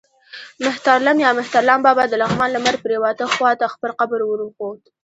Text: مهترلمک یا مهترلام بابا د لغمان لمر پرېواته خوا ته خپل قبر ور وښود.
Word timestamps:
مهترلمک 0.63 1.19
یا 1.25 1.31
مهترلام 1.39 1.79
بابا 1.85 2.03
د 2.07 2.13
لغمان 2.21 2.49
لمر 2.55 2.75
پرېواته 2.85 3.23
خوا 3.33 3.51
ته 3.59 3.65
خپل 3.73 3.91
قبر 3.99 4.19
ور 4.25 4.39
وښود. 4.45 4.79